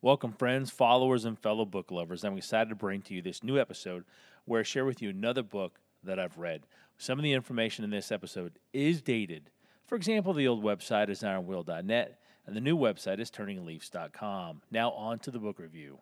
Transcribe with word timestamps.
Welcome, 0.00 0.30
friends, 0.30 0.70
followers, 0.70 1.24
and 1.24 1.36
fellow 1.36 1.64
book 1.64 1.90
lovers. 1.90 2.22
I'm 2.22 2.36
excited 2.36 2.68
to 2.68 2.76
bring 2.76 3.02
to 3.02 3.14
you 3.14 3.20
this 3.20 3.42
new 3.42 3.58
episode 3.58 4.04
where 4.44 4.60
I 4.60 4.62
share 4.62 4.84
with 4.84 5.02
you 5.02 5.10
another 5.10 5.42
book 5.42 5.80
that 6.04 6.20
I've 6.20 6.38
read. 6.38 6.66
Some 6.98 7.18
of 7.18 7.24
the 7.24 7.32
information 7.32 7.84
in 7.84 7.90
this 7.90 8.12
episode 8.12 8.60
is 8.72 9.02
dated. 9.02 9.50
For 9.86 9.96
example, 9.96 10.32
the 10.32 10.46
old 10.46 10.62
website 10.62 11.08
is 11.08 11.22
ironwill.net 11.22 12.20
and 12.46 12.54
the 12.54 12.60
new 12.60 12.78
website 12.78 13.18
is 13.18 13.28
turningleafs.com. 13.28 14.62
Now, 14.70 14.92
on 14.92 15.18
to 15.18 15.32
the 15.32 15.40
book 15.40 15.58
review. 15.58 15.98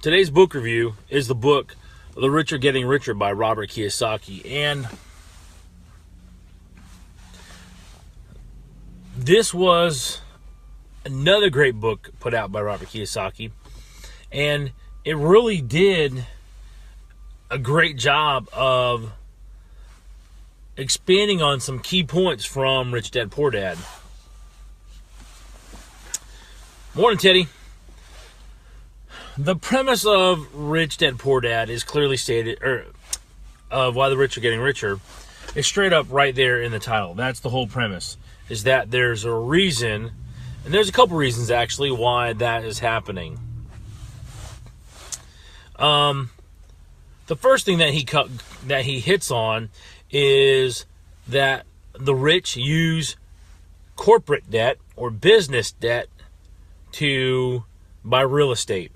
Today's 0.00 0.30
book 0.30 0.54
review 0.54 0.94
is 1.10 1.28
the 1.28 1.34
book 1.34 1.76
The 2.14 2.30
Rich 2.30 2.50
Are 2.54 2.58
Getting 2.58 2.86
Richer 2.86 3.12
by 3.12 3.30
Robert 3.32 3.68
Kiyosaki. 3.68 4.50
And 4.50 4.88
this 9.18 9.52
was 9.52 10.22
another 11.04 11.50
great 11.50 11.74
book 11.74 12.10
put 12.20 12.34
out 12.34 12.50
by 12.50 12.62
Robert 12.62 12.88
Kiyosaki. 12.88 13.50
And 14.32 14.72
it 15.04 15.16
really 15.16 15.60
did 15.60 16.26
a 17.50 17.58
great 17.58 17.96
job 17.96 18.48
of 18.52 19.12
expanding 20.76 21.40
on 21.42 21.60
some 21.60 21.78
key 21.78 22.02
points 22.02 22.44
from 22.44 22.92
Rich 22.92 23.12
Dad 23.12 23.30
Poor 23.30 23.50
Dad. 23.50 23.78
Morning, 26.94 27.18
Teddy. 27.18 27.48
The 29.36 29.56
premise 29.56 30.06
of 30.06 30.54
Rich 30.54 30.98
Dad 30.98 31.18
Poor 31.18 31.40
Dad 31.40 31.68
is 31.68 31.82
clearly 31.82 32.16
stated, 32.16 32.62
or 32.62 32.86
of 33.70 33.96
why 33.96 34.08
the 34.08 34.16
rich 34.16 34.38
are 34.38 34.40
getting 34.40 34.60
richer, 34.60 35.00
is 35.54 35.66
straight 35.66 35.92
up 35.92 36.06
right 36.08 36.34
there 36.34 36.62
in 36.62 36.72
the 36.72 36.78
title. 36.78 37.14
That's 37.14 37.40
the 37.40 37.50
whole 37.50 37.66
premise. 37.66 38.16
Is 38.48 38.62
that 38.64 38.90
there's 38.90 39.24
a 39.24 39.32
reason, 39.32 40.12
and 40.64 40.72
there's 40.72 40.88
a 40.88 40.92
couple 40.92 41.16
reasons 41.16 41.50
actually 41.50 41.90
why 41.90 42.32
that 42.32 42.64
is 42.64 42.78
happening. 42.78 43.38
Um, 45.76 46.30
the 47.26 47.36
first 47.36 47.66
thing 47.66 47.78
that 47.78 47.90
he 47.90 48.04
cut, 48.04 48.28
that 48.66 48.84
he 48.84 49.00
hits 49.00 49.30
on 49.30 49.70
is 50.10 50.86
that 51.28 51.66
the 51.92 52.14
rich 52.14 52.56
use 52.56 53.16
corporate 53.96 54.50
debt 54.50 54.78
or 54.96 55.10
business 55.10 55.72
debt 55.72 56.08
to 56.92 57.64
buy 58.04 58.20
real 58.22 58.52
estate. 58.52 58.92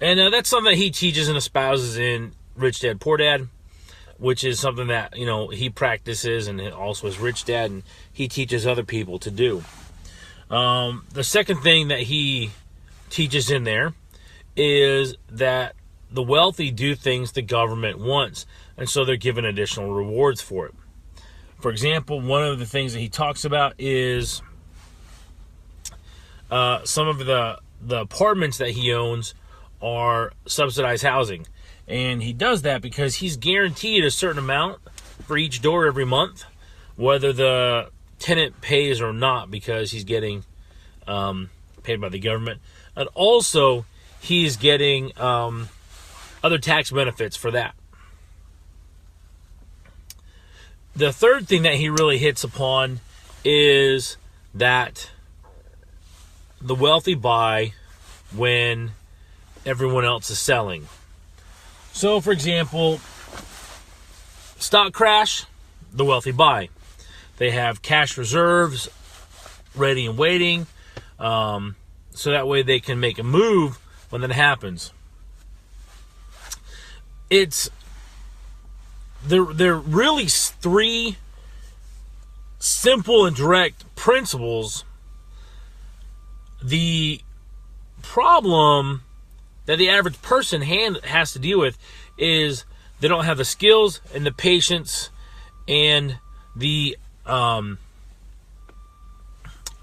And 0.00 0.18
uh, 0.18 0.30
that's 0.30 0.48
something 0.48 0.72
that 0.72 0.78
he 0.78 0.90
teaches 0.90 1.28
and 1.28 1.36
espouses 1.36 1.98
in 1.98 2.32
Rich 2.56 2.80
Dad 2.80 3.00
Poor 3.00 3.16
Dad, 3.16 3.48
which 4.20 4.44
is 4.44 4.60
something 4.60 4.88
that, 4.88 5.16
you 5.16 5.26
know, 5.26 5.48
he 5.48 5.70
practices 5.70 6.46
and 6.46 6.60
also 6.60 7.06
his 7.06 7.18
Rich 7.18 7.46
Dad 7.46 7.70
and 7.70 7.82
he 8.12 8.28
teaches 8.28 8.66
other 8.66 8.84
people 8.84 9.18
to 9.18 9.30
do. 9.30 9.64
Um, 10.50 11.06
the 11.12 11.24
second 11.24 11.62
thing 11.62 11.88
that 11.88 12.00
he 12.00 12.50
teaches 13.08 13.50
in 13.50 13.64
there 13.64 13.94
is 14.56 15.16
that 15.30 15.74
the 16.12 16.22
wealthy 16.22 16.70
do 16.70 16.94
things 16.94 17.32
the 17.32 17.42
government 17.42 17.98
wants, 17.98 18.46
and 18.76 18.88
so 18.88 19.04
they're 19.04 19.16
given 19.16 19.44
additional 19.44 19.94
rewards 19.94 20.40
for 20.40 20.66
it. 20.66 20.74
For 21.60 21.70
example, 21.70 22.20
one 22.20 22.44
of 22.44 22.58
the 22.58 22.66
things 22.66 22.92
that 22.92 23.00
he 23.00 23.08
talks 23.08 23.44
about 23.44 23.74
is 23.78 24.42
uh, 26.50 26.84
some 26.84 27.08
of 27.08 27.18
the 27.18 27.58
the 27.80 28.00
apartments 28.00 28.58
that 28.58 28.70
he 28.70 28.92
owns 28.92 29.34
are 29.82 30.32
subsidized 30.46 31.02
housing, 31.02 31.46
and 31.88 32.22
he 32.22 32.32
does 32.32 32.62
that 32.62 32.82
because 32.82 33.16
he's 33.16 33.36
guaranteed 33.36 34.04
a 34.04 34.10
certain 34.10 34.38
amount 34.38 34.80
for 35.26 35.36
each 35.38 35.62
door 35.62 35.86
every 35.86 36.04
month, 36.04 36.44
whether 36.96 37.32
the 37.32 37.90
tenant 38.18 38.60
pays 38.60 39.00
or 39.00 39.12
not, 39.12 39.50
because 39.50 39.90
he's 39.90 40.04
getting 40.04 40.44
um, 41.06 41.50
paid 41.82 42.00
by 42.00 42.08
the 42.08 42.18
government, 42.18 42.60
and 42.94 43.08
also 43.14 43.84
he's 44.20 44.56
getting 44.56 45.18
um, 45.18 45.68
other 46.42 46.58
tax 46.58 46.90
benefits 46.90 47.36
for 47.36 47.50
that. 47.50 47.74
The 50.94 51.12
third 51.12 51.48
thing 51.48 51.62
that 51.62 51.74
he 51.74 51.88
really 51.88 52.18
hits 52.18 52.44
upon 52.44 53.00
is 53.44 54.16
that 54.54 55.10
the 56.60 56.74
wealthy 56.74 57.14
buy 57.14 57.72
when 58.34 58.90
everyone 59.64 60.04
else 60.04 60.30
is 60.30 60.38
selling. 60.38 60.88
So, 61.92 62.20
for 62.20 62.32
example, 62.32 63.00
stock 64.58 64.92
crash, 64.92 65.44
the 65.92 66.04
wealthy 66.04 66.32
buy. 66.32 66.68
They 67.36 67.50
have 67.50 67.82
cash 67.82 68.16
reserves 68.16 68.88
ready 69.74 70.06
and 70.06 70.18
waiting, 70.18 70.66
um, 71.18 71.76
so 72.10 72.30
that 72.30 72.46
way 72.46 72.62
they 72.62 72.80
can 72.80 73.00
make 73.00 73.18
a 73.18 73.22
move 73.22 73.78
when 74.10 74.20
that 74.22 74.32
happens 74.32 74.92
it's 77.30 77.70
there 79.24 79.44
there 79.44 79.74
are 79.74 79.78
really 79.78 80.26
three 80.26 81.16
simple 82.58 83.24
and 83.24 83.36
direct 83.36 83.94
principles 83.94 84.84
the 86.62 87.20
problem 88.02 89.02
that 89.70 89.76
the 89.76 89.88
average 89.88 90.20
person 90.20 90.62
hand, 90.62 90.98
has 91.04 91.32
to 91.32 91.38
deal 91.38 91.60
with 91.60 91.78
is 92.18 92.64
they 92.98 93.06
don't 93.06 93.24
have 93.24 93.38
the 93.38 93.44
skills 93.44 94.00
and 94.12 94.26
the 94.26 94.32
patience 94.32 95.10
and 95.68 96.18
the 96.56 96.98
um 97.24 97.78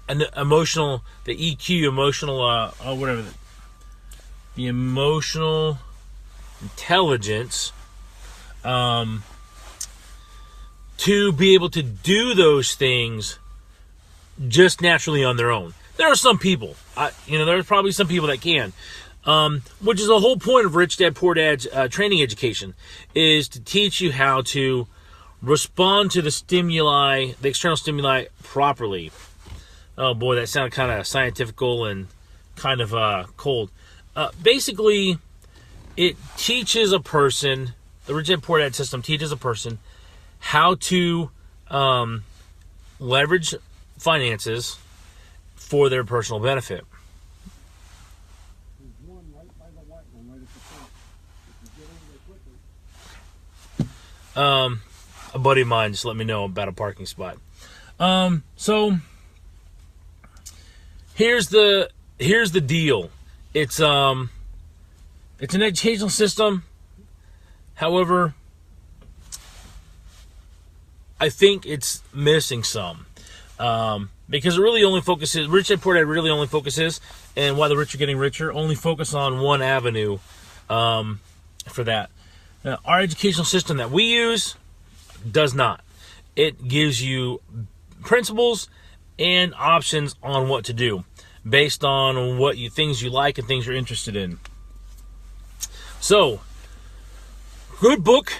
and 0.06 0.20
the 0.20 0.30
emotional 0.38 1.02
the 1.24 1.34
EQ 1.34 1.88
emotional 1.88 2.44
uh 2.44 2.70
oh, 2.84 2.94
whatever 2.96 3.22
the, 3.22 3.32
the 4.56 4.66
emotional 4.66 5.78
intelligence 6.60 7.72
um, 8.64 9.22
to 10.98 11.32
be 11.32 11.54
able 11.54 11.70
to 11.70 11.82
do 11.82 12.34
those 12.34 12.74
things 12.74 13.38
just 14.48 14.82
naturally 14.82 15.24
on 15.24 15.38
their 15.38 15.50
own. 15.50 15.72
There 15.96 16.06
are 16.06 16.14
some 16.14 16.38
people, 16.38 16.76
I, 16.94 17.10
you 17.26 17.38
know, 17.38 17.46
there's 17.46 17.64
probably 17.64 17.92
some 17.92 18.06
people 18.06 18.28
that 18.28 18.42
can, 18.42 18.74
um, 19.24 19.62
which 19.82 20.00
is 20.00 20.06
the 20.06 20.20
whole 20.20 20.36
point 20.36 20.66
of 20.66 20.74
Rich 20.74 20.96
Dad 20.96 21.14
Poor 21.14 21.34
Dad's 21.34 21.66
uh, 21.72 21.88
training 21.88 22.22
education, 22.22 22.74
is 23.14 23.48
to 23.50 23.60
teach 23.60 24.00
you 24.00 24.12
how 24.12 24.42
to 24.42 24.86
respond 25.42 26.10
to 26.12 26.22
the 26.22 26.30
stimuli, 26.30 27.32
the 27.40 27.48
external 27.48 27.76
stimuli 27.76 28.26
properly. 28.42 29.10
Oh 29.96 30.14
boy, 30.14 30.36
that 30.36 30.48
sounded 30.48 30.72
kind 30.72 30.90
of 30.92 31.06
scientifical 31.06 31.84
and 31.84 32.06
kind 32.56 32.80
of 32.80 32.94
uh, 32.94 33.24
cold. 33.36 33.70
Uh, 34.14 34.30
basically, 34.42 35.18
it 35.96 36.16
teaches 36.36 36.92
a 36.92 37.00
person, 37.00 37.74
the 38.06 38.14
Rich 38.14 38.28
Dad 38.28 38.42
Poor 38.42 38.60
Dad 38.60 38.74
system 38.74 39.02
teaches 39.02 39.32
a 39.32 39.36
person 39.36 39.78
how 40.40 40.76
to 40.76 41.30
um, 41.68 42.24
leverage 42.98 43.54
finances 43.98 44.78
for 45.56 45.88
their 45.88 46.04
personal 46.04 46.40
benefit. 46.40 46.84
Um, 54.36 54.82
a 55.34 55.38
buddy 55.38 55.62
of 55.62 55.68
mine 55.68 55.92
just 55.92 56.04
let 56.04 56.14
me 56.16 56.24
know 56.24 56.44
about 56.44 56.68
a 56.68 56.72
parking 56.72 57.06
spot. 57.06 57.38
Um, 57.98 58.44
so 58.54 58.98
here's 61.14 61.48
the 61.48 61.90
here's 62.20 62.52
the 62.52 62.60
deal. 62.60 63.10
It's 63.52 63.80
um 63.80 64.30
it's 65.40 65.54
an 65.54 65.62
educational 65.62 66.08
system. 66.08 66.62
However, 67.74 68.34
I 71.20 71.28
think 71.28 71.66
it's 71.66 72.02
missing 72.14 72.62
some. 72.62 73.06
Um, 73.58 74.10
because 74.28 74.58
it 74.58 74.60
really 74.60 74.84
only 74.84 75.00
focuses, 75.00 75.48
Rich 75.48 75.68
Dad 75.68 75.80
Poor 75.80 75.94
Dad 75.94 76.06
really 76.06 76.30
only 76.30 76.46
focuses, 76.46 77.00
and 77.36 77.56
why 77.56 77.68
the 77.68 77.76
rich 77.76 77.94
are 77.94 77.98
getting 77.98 78.18
richer, 78.18 78.52
only 78.52 78.74
focus 78.74 79.14
on 79.14 79.40
one 79.40 79.62
avenue 79.62 80.18
um, 80.68 81.20
for 81.66 81.82
that. 81.84 82.10
Now, 82.64 82.78
our 82.84 83.00
educational 83.00 83.44
system 83.44 83.78
that 83.78 83.90
we 83.90 84.04
use 84.04 84.56
does 85.30 85.54
not. 85.54 85.82
It 86.36 86.68
gives 86.68 87.02
you 87.02 87.40
principles 88.02 88.68
and 89.18 89.54
options 89.54 90.14
on 90.22 90.48
what 90.48 90.64
to 90.66 90.72
do 90.72 91.04
based 91.48 91.82
on 91.82 92.38
what 92.38 92.58
you 92.58 92.68
things 92.70 93.02
you 93.02 93.10
like 93.10 93.38
and 93.38 93.48
things 93.48 93.66
you're 93.66 93.74
interested 93.74 94.14
in. 94.14 94.38
So, 96.00 96.40
good 97.80 98.04
book. 98.04 98.32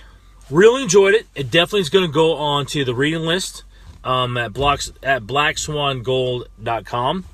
Really 0.50 0.82
enjoyed 0.82 1.14
it. 1.14 1.26
It 1.35 1.50
definitely 1.50 1.81
is 1.81 1.91
going 1.91 2.06
to 2.06 2.12
go 2.12 2.35
on 2.35 2.67
to 2.67 2.85
the 2.85 2.94
reading 2.94 3.23
list 3.23 3.64
um, 4.05 4.37
at 4.37 4.53
blocks 4.53 4.93
at 5.03 5.23
blackswangold.com. 5.23 7.25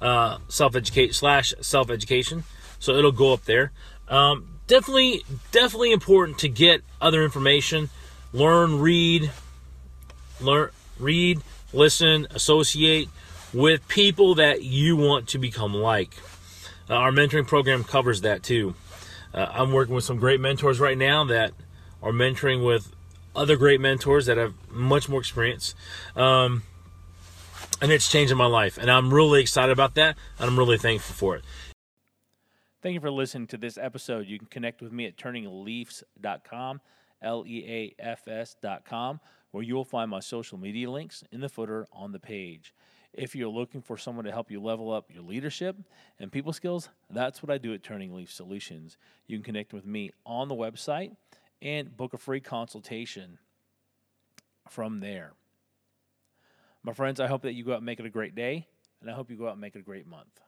Uh, 0.00 0.38
self 0.48 0.76
educate 0.76 1.14
slash 1.14 1.54
self 1.60 1.90
education. 1.90 2.44
So 2.78 2.96
it'll 2.96 3.12
go 3.12 3.32
up 3.32 3.44
there. 3.44 3.72
Um, 4.08 4.60
definitely, 4.66 5.24
definitely 5.52 5.92
important 5.92 6.38
to 6.40 6.48
get 6.48 6.82
other 7.00 7.24
information. 7.24 7.88
Learn, 8.32 8.80
read, 8.80 9.30
learn, 10.40 10.70
read, 10.98 11.40
listen, 11.72 12.26
associate 12.30 13.08
with 13.52 13.86
people 13.88 14.34
that 14.34 14.62
you 14.62 14.96
want 14.96 15.28
to 15.28 15.38
become 15.38 15.74
like. 15.74 16.14
Uh, 16.88 16.94
our 16.94 17.10
mentoring 17.10 17.46
program 17.46 17.84
covers 17.84 18.20
that 18.20 18.42
too. 18.42 18.74
Uh, 19.32 19.46
I'm 19.50 19.72
working 19.72 19.94
with 19.94 20.04
some 20.04 20.18
great 20.18 20.40
mentors 20.40 20.78
right 20.78 20.98
now 20.98 21.24
that 21.24 21.52
are 22.02 22.12
mentoring 22.12 22.64
with 22.64 22.92
other 23.36 23.56
great 23.56 23.80
mentors 23.80 24.26
that 24.26 24.36
have 24.36 24.54
much 24.70 25.08
more 25.08 25.20
experience. 25.20 25.74
Um, 26.16 26.62
and 27.80 27.92
it's 27.92 28.10
changing 28.10 28.36
my 28.36 28.46
life. 28.46 28.78
And 28.78 28.90
I'm 28.90 29.12
really 29.12 29.40
excited 29.40 29.72
about 29.72 29.94
that. 29.94 30.16
And 30.38 30.50
I'm 30.50 30.58
really 30.58 30.78
thankful 30.78 31.14
for 31.14 31.36
it. 31.36 31.44
Thank 32.82 32.94
you 32.94 33.00
for 33.00 33.10
listening 33.10 33.48
to 33.48 33.56
this 33.56 33.78
episode. 33.78 34.26
You 34.26 34.38
can 34.38 34.48
connect 34.48 34.80
with 34.80 34.92
me 34.92 35.06
at 35.06 35.16
turningleafs.com, 35.16 36.80
L 37.22 37.44
E 37.46 37.64
A 37.66 38.02
F 38.02 38.28
S.com, 38.28 39.20
where 39.50 39.62
you 39.62 39.74
will 39.74 39.84
find 39.84 40.10
my 40.10 40.20
social 40.20 40.58
media 40.58 40.90
links 40.90 41.24
in 41.32 41.40
the 41.40 41.48
footer 41.48 41.86
on 41.92 42.12
the 42.12 42.20
page. 42.20 42.74
If 43.12 43.34
you're 43.34 43.48
looking 43.48 43.80
for 43.80 43.96
someone 43.96 44.26
to 44.26 44.30
help 44.30 44.50
you 44.50 44.60
level 44.60 44.92
up 44.92 45.10
your 45.12 45.22
leadership 45.22 45.76
and 46.20 46.30
people 46.30 46.52
skills, 46.52 46.90
that's 47.10 47.42
what 47.42 47.50
I 47.50 47.56
do 47.56 47.72
at 47.72 47.82
Turning 47.82 48.14
Leaf 48.14 48.30
Solutions. 48.30 48.98
You 49.26 49.38
can 49.38 49.44
connect 49.44 49.72
with 49.72 49.86
me 49.86 50.10
on 50.26 50.48
the 50.48 50.54
website 50.54 51.16
and 51.62 51.96
book 51.96 52.14
a 52.14 52.18
free 52.18 52.40
consultation 52.40 53.38
from 54.68 55.00
there. 55.00 55.32
My 56.82 56.92
friends, 56.92 57.18
I 57.18 57.26
hope 57.26 57.42
that 57.42 57.54
you 57.54 57.64
go 57.64 57.72
out 57.72 57.78
and 57.78 57.86
make 57.86 58.00
it 58.00 58.06
a 58.06 58.10
great 58.10 58.34
day, 58.34 58.66
and 59.00 59.10
I 59.10 59.14
hope 59.14 59.30
you 59.30 59.36
go 59.36 59.46
out 59.46 59.52
and 59.52 59.60
make 59.60 59.74
it 59.74 59.80
a 59.80 59.82
great 59.82 60.06
month. 60.06 60.40